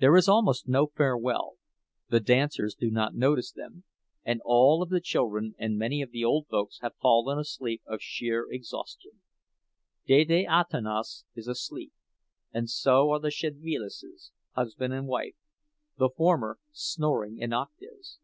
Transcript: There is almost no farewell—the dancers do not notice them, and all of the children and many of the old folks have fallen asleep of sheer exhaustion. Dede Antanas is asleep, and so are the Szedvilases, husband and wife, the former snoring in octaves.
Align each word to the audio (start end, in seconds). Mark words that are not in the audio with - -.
There 0.00 0.16
is 0.16 0.28
almost 0.28 0.66
no 0.66 0.88
farewell—the 0.88 2.18
dancers 2.18 2.74
do 2.74 2.90
not 2.90 3.14
notice 3.14 3.52
them, 3.52 3.84
and 4.24 4.42
all 4.44 4.82
of 4.82 4.88
the 4.88 5.00
children 5.00 5.54
and 5.60 5.78
many 5.78 6.02
of 6.02 6.10
the 6.10 6.24
old 6.24 6.48
folks 6.48 6.80
have 6.80 6.96
fallen 7.00 7.38
asleep 7.38 7.80
of 7.86 8.02
sheer 8.02 8.50
exhaustion. 8.50 9.20
Dede 10.06 10.48
Antanas 10.50 11.24
is 11.36 11.46
asleep, 11.46 11.92
and 12.52 12.68
so 12.68 13.10
are 13.12 13.20
the 13.20 13.30
Szedvilases, 13.30 14.32
husband 14.56 14.92
and 14.92 15.06
wife, 15.06 15.36
the 15.98 16.08
former 16.10 16.58
snoring 16.72 17.38
in 17.38 17.52
octaves. 17.52 18.18